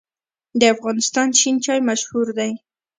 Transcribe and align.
د 0.59 0.61
افغانستان 0.73 1.27
شین 1.39 1.55
چای 1.65 1.79
مشهور 1.89 2.27
دی 2.37 2.51